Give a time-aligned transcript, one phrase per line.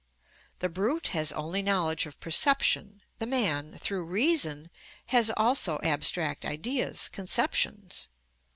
[0.57, 4.71] The brute has only knowledge of perception, the man, through reason,
[5.13, 8.09] has also abstract ideas, conceptions.